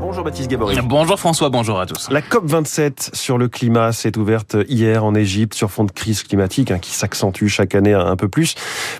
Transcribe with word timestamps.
Bonjour 0.00 0.24
Baptiste 0.24 0.50
Gabory. 0.50 0.76
Bonjour 0.82 1.18
François, 1.18 1.50
bonjour 1.50 1.78
à 1.78 1.86
tous. 1.86 2.08
La 2.10 2.20
COP27 2.20 3.14
sur 3.14 3.38
le 3.38 3.48
climat 3.48 3.92
s'est 3.92 4.16
ouverte 4.18 4.56
hier 4.68 5.04
en 5.04 5.14
Égypte 5.14 5.54
sur 5.54 5.70
fond 5.70 5.84
de 5.84 5.92
crise 5.92 6.22
climatique 6.22 6.70
hein, 6.70 6.78
qui 6.78 6.92
s'accentue 6.92 7.46
chaque 7.46 7.74
année 7.74 7.92
un 7.92 8.16
peu 8.16 8.28
plus. 8.28 8.54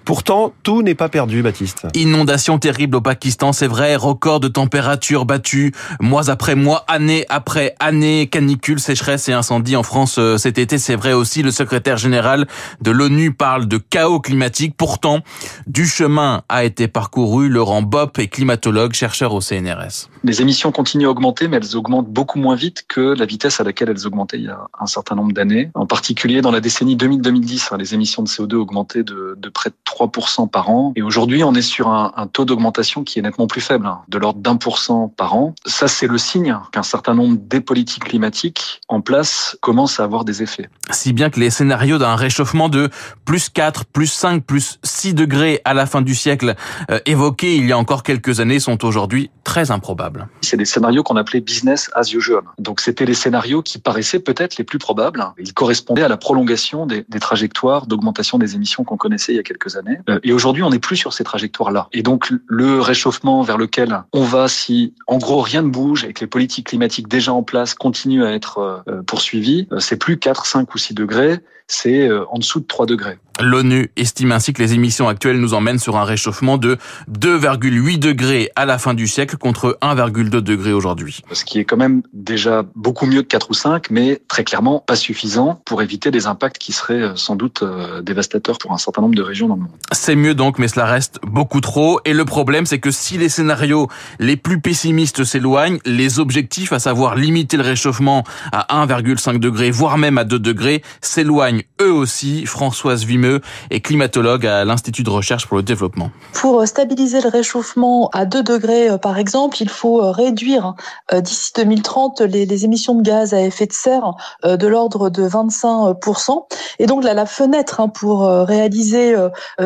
Pourtant, 0.05 0.53
tout 0.63 0.83
n'est 0.83 0.95
pas 0.95 1.09
perdu, 1.09 1.43
Baptiste. 1.43 1.87
Inondation 1.95 2.59
terrible 2.59 2.97
au 2.97 3.01
Pakistan, 3.01 3.53
c'est 3.53 3.67
vrai, 3.67 3.97
record 3.97 4.41
de 4.41 4.49
température 4.49 5.25
battu 5.25 5.75
mois 6.01 6.31
après 6.31 6.55
mois, 6.55 6.85
année 6.89 7.25
après 7.29 7.75
année, 7.81 8.27
canicule, 8.27 8.81
sécheresse 8.81 9.29
et 9.29 9.33
incendie 9.33 9.77
en 9.77 9.83
France 9.83 10.17
euh, 10.19 10.39
cet 10.39 10.59
été, 10.59 10.79
c'est 10.79 10.97
vrai 10.97 11.13
aussi. 11.13 11.43
Le 11.43 11.51
secrétaire 11.51 11.97
général 11.97 12.47
de 12.81 12.91
l'ONU 12.91 13.33
parle 13.33 13.67
de 13.67 13.79
chaos 13.79 14.21
climatique. 14.21 14.75
Pourtant, 14.77 15.21
du 15.67 15.87
chemin 15.87 16.43
a 16.49 16.65
été 16.65 16.89
parcouru. 16.89 17.49
Laurent 17.49 17.83
Bopp 17.83 18.19
est 18.19 18.29
climatologue, 18.29 18.93
chercheur 18.93 19.35
au 19.35 19.41
CNRS. 19.41 20.09
Les 20.31 20.43
émissions 20.43 20.71
continuent 20.71 21.09
à 21.09 21.11
augmenter, 21.11 21.49
mais 21.49 21.57
elles 21.57 21.77
augmentent 21.77 22.07
beaucoup 22.07 22.39
moins 22.39 22.55
vite 22.55 22.85
que 22.87 23.01
la 23.01 23.27
vitesse 23.27 23.59
à 23.61 23.65
laquelle 23.65 23.89
elles 23.89 24.07
augmentaient 24.07 24.37
il 24.37 24.45
y 24.45 24.49
a 24.49 24.69
un 24.79 24.87
certain 24.87 25.17
nombre 25.17 25.33
d'années. 25.33 25.73
En 25.75 25.87
particulier 25.87 26.41
dans 26.41 26.53
la 26.53 26.61
décennie 26.61 26.95
2000-2010, 26.95 27.71
hein, 27.73 27.79
les 27.79 27.95
émissions 27.95 28.23
de 28.23 28.29
CO2 28.29 28.55
augmentaient 28.55 29.03
de, 29.03 29.37
près 29.53 29.71
de 29.71 29.75
3% 29.85 30.49
par 30.49 30.71
an. 30.71 30.93
Et 30.95 31.03
aujourd'hui, 31.03 31.43
on 31.43 31.53
est 31.57 31.63
sur 31.63 31.89
un, 31.89 32.13
un 32.15 32.29
taux 32.29 32.45
d'augmentation 32.45 33.03
qui 33.03 33.19
est 33.19 33.23
nettement 33.23 33.49
plus 33.49 33.61
faible, 33.61 33.87
hein, 33.87 34.03
de 34.07 34.19
l'ordre 34.19 34.39
d'un 34.39 34.55
pour 34.55 34.79
cent 34.79 35.09
par 35.09 35.35
an. 35.35 35.53
Ça, 35.67 35.89
c'est 35.89 36.07
le 36.07 36.17
signe 36.17 36.57
qu'un 36.71 36.85
certain 36.85 37.15
nombre 37.15 37.37
des 37.37 37.61
politiques 37.61 38.05
climatiques 38.05 38.83
en 38.87 39.01
place 39.01 39.59
commencent 39.61 39.99
à 39.99 40.05
avoir 40.05 40.25
des 40.25 40.45
effets. 40.45 40.69
Si 40.93 41.13
bien 41.13 41.31
que 41.31 41.41
les 41.41 41.51
scénarios 41.51 41.99
d'un 41.99 42.15
réchauffement 42.15 42.69
de 42.69 42.89
plus 43.25 43.49
4, 43.49 43.85
plus 43.85 44.07
5, 44.07 44.45
plus 44.45 44.79
6 44.85 45.15
degrés 45.15 45.61
à 45.65 45.75
la 45.75 45.87
fin 45.87 46.03
du 46.03 46.15
siècle 46.15 46.55
euh, 46.89 47.01
évoqués 47.05 47.57
il 47.57 47.67
y 47.67 47.73
a 47.73 47.79
encore 47.79 48.05
quelques 48.05 48.39
années 48.39 48.61
sont 48.61 48.85
aujourd'hui 48.85 49.33
très 49.43 49.73
improbables. 49.73 50.20
C'est 50.41 50.57
des 50.57 50.65
scénarios 50.65 51.03
qu'on 51.03 51.17
appelait 51.17 51.41
business 51.41 51.91
as 51.95 52.13
usual. 52.13 52.43
Donc 52.59 52.81
c'était 52.81 53.05
les 53.05 53.15
scénarios 53.15 53.63
qui 53.63 53.79
paraissaient 53.79 54.21
peut-être 54.21 54.57
les 54.57 54.65
plus 54.65 54.79
probables. 54.79 55.25
Ils 55.39 55.53
correspondaient 55.53 56.03
à 56.03 56.09
la 56.09 56.17
prolongation 56.17 56.87
des, 56.87 57.05
des 57.09 57.21
trajectoires 57.21 57.87
d'augmentation 57.87 58.39
des 58.39 58.55
émissions 58.55 58.85
qu'on 58.85 58.97
connaissait 58.97 59.33
il 59.33 59.37
y 59.37 59.39
a 59.39 59.43
quelques 59.43 59.77
années. 59.77 59.99
Euh, 60.09 60.19
et 60.23 60.33
aujourd'hui, 60.33 60.63
on 60.63 60.71
n'est 60.71 60.79
plus 60.79 60.97
sur 60.97 61.13
ces 61.13 61.25
trajectoires-là. 61.25 61.89
Et 61.93 62.03
donc 62.03 62.33
le 62.47 62.81
réchauffement 62.81 63.43
vers 63.43 63.59
lequel 63.59 64.03
on 64.13 64.25
va 64.25 64.49
si 64.49 64.95
en 65.07 65.19
gros 65.19 65.41
rien 65.41 65.63
ne 65.63 65.71
bouge 65.71 66.05
et 66.05 66.13
que 66.13 66.21
les 66.21 66.27
politiques 66.27 66.69
climatiques 66.69 67.09
déjà 67.09 67.33
en 67.33 67.43
place 67.43 67.75
continuent 67.75 68.25
à 68.25 68.33
être 68.33 68.83
euh, 68.89 69.03
poursuivies, 69.03 69.69
c'est 69.79 69.97
plus 69.97 70.19
4, 70.19 70.47
5 70.47 70.75
ou 70.75 70.79
6 70.79 70.95
degrés, 70.95 71.41
c'est 71.67 72.11
en 72.31 72.39
dessous 72.39 72.61
de 72.61 72.67
3 72.67 72.87
degrés. 72.87 73.19
L'ONU 73.41 73.91
estime 73.97 74.33
ainsi 74.33 74.53
que 74.53 74.63
les 74.63 74.75
émissions 74.75 75.09
actuelles 75.09 75.41
nous 75.41 75.55
emmènent 75.55 75.79
sur 75.79 75.97
un 75.97 76.05
réchauffement 76.05 76.59
de 76.59 76.77
2,8 77.11 77.99
degrés 77.99 78.51
à 78.57 78.67
la 78.67 78.79
fin 78.79 78.95
du 78.95 79.07
siècle 79.07 79.37
contre 79.37 79.79
1,2 79.83 80.29
degrés 80.41 80.73
aujourd'hui. 80.73 81.23
Ce 81.33 81.45
qui 81.45 81.59
est 81.59 81.65
quand 81.65 81.77
même 81.77 82.03
déjà 82.13 82.65
beaucoup 82.75 83.07
mieux 83.07 83.23
que 83.23 83.29
4 83.29 83.51
ou 83.51 83.55
5, 83.55 83.91
mais 83.91 84.21
très 84.29 84.45
clairement 84.45 84.81
pas 84.87 84.97
suffisant 84.97 85.61
pour 85.65 85.83
éviter 85.83 86.11
des 86.11 86.27
impacts 86.27 86.59
qui 86.59 86.73
seraient 86.73 86.95
euh, 86.95 87.17
sans 87.17 87.37
doute 87.37 87.63
euh, 87.63 88.03
dévastateurs 88.03 88.59
pour 88.59 88.73
un 88.73 88.79
certain 88.79 89.03
nombre 89.03 89.15
de 89.15 89.23
régions 89.23 89.49
dans 89.49 89.57
le 89.57 89.63
monde. 89.63 89.71
C'est 89.93 90.17
mieux 90.17 90.35
donc, 90.35 90.59
mais 90.59 90.69
cela 90.69 90.87
reste 90.87 91.19
beaucoup 91.23 91.61
trop. 91.61 92.01
Et 92.05 92.13
le 92.13 92.25
problème, 92.25 92.67
c'est 92.67 92.79
que 92.79 92.91
si 92.91 93.19
les 93.19 93.29
scénarios 93.29 93.89
les 94.19 94.37
plus 94.37 94.61
pessimistes 94.61 95.25
s'éloignent, 95.25 95.79
les 95.87 96.19
objectifs, 96.19 96.73
à 96.73 96.79
savoir 96.79 97.15
limiter 97.15 97.57
le 97.57 97.63
réchauffement 97.63 98.25
à 98.53 98.85
1,5 98.87 99.39
degré, 99.39 99.71
voire 99.71 99.99
même 99.99 100.19
à 100.19 100.25
2 100.25 100.39
degrés, 100.39 100.83
s'éloignent 101.01 101.63
eux 101.81 101.93
aussi. 101.93 102.47
Françoise 102.47 103.05
Vimeux 103.05 103.30
est 103.71 103.81
climatologue 103.81 104.47
à 104.47 104.65
l'Institut 104.65 105.03
de 105.03 105.11
recherche 105.11 105.47
pour 105.47 105.57
le 105.57 105.63
développement. 105.63 106.11
Pour 106.33 106.67
stabiliser 106.67 107.21
le 107.21 107.29
réchauffement 107.29 108.09
à 108.13 108.25
2 108.25 108.43
degrés, 108.43 108.89
par 109.01 109.19
exemple, 109.19 109.59
il 109.61 109.69
faut 109.69 110.11
réduire 110.11 110.75
d'ici 111.13 111.53
2030 111.57 112.21
les, 112.23 112.47
les, 112.47 112.65
émissions 112.65 112.95
de 112.95 113.03
gaz 113.03 113.35
à 113.35 113.41
effet 113.41 113.67
de 113.67 113.73
serre 113.73 114.15
de 114.45 114.67
l'ordre 114.67 115.11
de 115.11 115.27
25%. 115.27 116.47
Et 116.79 116.87
donc 116.87 117.05
là, 117.05 117.15
la 117.15 117.27
fenêtre 117.27 117.81
hein, 117.81 117.89
pour 117.89 118.27
réaliser 118.27 119.15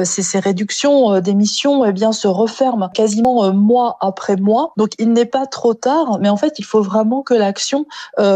ces, 0.04 0.22
ces 0.22 0.38
réductions 0.38 1.20
d'émissions 1.20 1.84
eh 1.84 1.92
bien, 1.92 2.12
se 2.12 2.28
referme 2.28 2.90
quasiment 2.94 3.52
mois 3.52 3.96
après 4.00 4.36
mois. 4.36 4.72
Donc 4.76 4.90
il 4.98 5.12
n'est 5.12 5.24
pas 5.24 5.46
trop 5.46 5.74
tard, 5.74 6.18
mais 6.20 6.28
en 6.28 6.36
fait, 6.36 6.58
il 6.58 6.64
faut 6.64 6.82
vraiment 6.82 7.22
que 7.22 7.34
l'action 7.34 7.86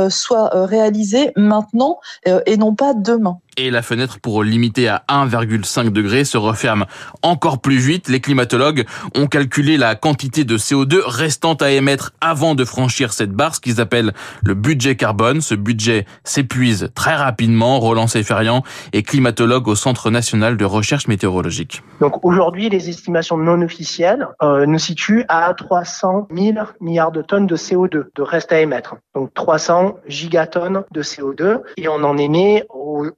soit 0.08 0.50
réalisée 0.52 1.32
maintenant 1.36 1.98
et 2.46 2.56
non 2.56 2.74
pas 2.74 2.94
demain 2.94 3.38
et 3.58 3.70
la 3.70 3.82
fenêtre 3.82 4.20
pour 4.20 4.42
limiter 4.44 4.88
à 4.88 5.02
1,5 5.08 5.90
degré 5.90 6.24
se 6.24 6.38
referme 6.38 6.86
encore 7.22 7.60
plus 7.60 7.78
vite. 7.78 8.08
Les 8.08 8.20
climatologues 8.20 8.86
ont 9.14 9.26
calculé 9.26 9.76
la 9.76 9.96
quantité 9.96 10.44
de 10.44 10.56
CO2 10.56 11.00
restant 11.04 11.54
à 11.54 11.70
émettre 11.70 12.12
avant 12.20 12.54
de 12.54 12.64
franchir 12.64 13.12
cette 13.12 13.32
barre, 13.32 13.56
ce 13.56 13.60
qu'ils 13.60 13.80
appellent 13.80 14.12
le 14.42 14.54
budget 14.54 14.94
carbone. 14.96 15.40
Ce 15.40 15.54
budget 15.54 16.06
s'épuise 16.24 16.90
très 16.94 17.16
rapidement. 17.16 17.80
Roland 17.80 18.06
Seyferian 18.06 18.62
est 18.92 19.02
climatologue 19.02 19.68
au 19.68 19.74
Centre 19.74 20.10
national 20.10 20.56
de 20.56 20.64
recherche 20.64 21.08
météorologique. 21.08 21.82
Donc 22.00 22.24
aujourd'hui, 22.24 22.68
les 22.68 22.88
estimations 22.88 23.36
non 23.36 23.60
officielles 23.62 24.28
euh, 24.42 24.66
nous 24.66 24.78
situent 24.78 25.24
à 25.28 25.52
300 25.52 26.28
000 26.32 26.58
milliards 26.80 27.12
de 27.12 27.22
tonnes 27.22 27.46
de 27.46 27.56
CO2 27.56 28.04
de 28.14 28.22
reste 28.22 28.52
à 28.52 28.60
émettre. 28.60 28.96
Donc 29.14 29.34
300 29.34 29.96
gigatonnes 30.06 30.84
de 30.92 31.02
CO2 31.02 31.60
et 31.76 31.88
on 31.88 32.04
en 32.04 32.16
émet 32.16 32.64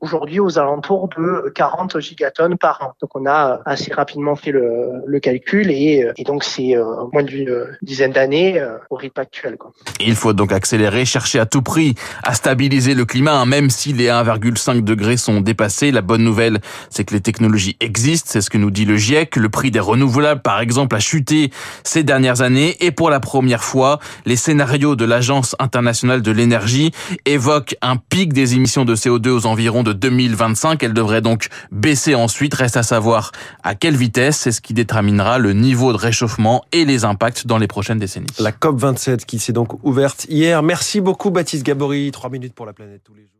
aujourd'hui 0.00 0.40
aux 0.40 0.58
alentours 0.58 1.08
de 1.16 1.50
40 1.54 2.00
gigatonnes 2.00 2.56
par 2.58 2.82
an. 2.82 2.92
Donc 3.00 3.10
on 3.14 3.26
a 3.26 3.60
assez 3.64 3.92
rapidement 3.92 4.36
fait 4.36 4.52
le, 4.52 5.02
le 5.06 5.20
calcul 5.20 5.70
et, 5.70 6.06
et 6.16 6.24
donc 6.24 6.44
c'est 6.44 6.76
euh, 6.76 6.84
moins 7.12 7.22
d'une 7.22 7.66
dizaine 7.82 8.12
d'années 8.12 8.58
euh, 8.58 8.76
au 8.90 8.96
rythme 8.96 9.20
actuel. 9.20 9.56
Quoi. 9.56 9.72
Il 10.00 10.14
faut 10.14 10.32
donc 10.32 10.52
accélérer, 10.52 11.04
chercher 11.04 11.38
à 11.38 11.46
tout 11.46 11.62
prix 11.62 11.94
à 12.22 12.34
stabiliser 12.34 12.94
le 12.94 13.04
climat, 13.04 13.34
hein, 13.34 13.46
même 13.46 13.70
si 13.70 13.92
les 13.92 14.08
1,5 14.08 14.82
degrés 14.82 15.16
sont 15.16 15.40
dépassés. 15.40 15.90
La 15.90 16.02
bonne 16.02 16.22
nouvelle, 16.22 16.58
c'est 16.90 17.04
que 17.04 17.14
les 17.14 17.20
technologies 17.20 17.76
existent, 17.80 18.28
c'est 18.32 18.40
ce 18.40 18.50
que 18.50 18.58
nous 18.58 18.70
dit 18.70 18.84
le 18.84 18.96
GIEC. 18.96 19.36
Le 19.36 19.48
prix 19.48 19.70
des 19.70 19.80
renouvelables, 19.80 20.42
par 20.42 20.60
exemple, 20.60 20.96
a 20.96 21.00
chuté 21.00 21.50
ces 21.84 22.02
dernières 22.02 22.42
années 22.42 22.76
et 22.80 22.90
pour 22.90 23.10
la 23.10 23.20
première 23.20 23.64
fois, 23.64 23.98
les 24.26 24.36
scénarios 24.36 24.96
de 24.96 25.04
l'Agence 25.04 25.56
internationale 25.58 26.22
de 26.22 26.30
l'énergie 26.30 26.92
évoquent 27.26 27.76
un 27.82 27.96
pic 27.96 28.32
des 28.32 28.54
émissions 28.54 28.84
de 28.84 28.94
CO2 28.94 29.28
aux 29.28 29.46
environs 29.46 29.69
de 29.70 29.92
2000 29.92 30.20
2025. 30.20 30.82
Elle 30.82 30.92
devrait 30.92 31.22
donc 31.22 31.48
baisser 31.70 32.14
ensuite. 32.14 32.54
Reste 32.54 32.76
à 32.76 32.82
savoir 32.82 33.32
à 33.62 33.74
quelle 33.74 33.96
vitesse. 33.96 34.38
C'est 34.38 34.52
ce 34.52 34.60
qui 34.60 34.74
déterminera 34.74 35.38
le 35.38 35.52
niveau 35.52 35.92
de 35.92 35.98
réchauffement 35.98 36.64
et 36.72 36.84
les 36.84 37.04
impacts 37.04 37.46
dans 37.46 37.58
les 37.58 37.66
prochaines 37.66 37.98
décennies. 37.98 38.26
La 38.38 38.52
COP27 38.52 39.24
qui 39.24 39.38
s'est 39.38 39.52
donc 39.52 39.82
ouverte 39.84 40.26
hier. 40.28 40.62
Merci 40.62 41.00
beaucoup 41.00 41.30
Baptiste 41.30 41.64
Gabory. 41.64 42.10
Trois 42.10 42.30
minutes 42.30 42.54
pour 42.54 42.66
la 42.66 42.72
planète 42.72 43.02
tous 43.04 43.14
les 43.14 43.22
jours. 43.22 43.30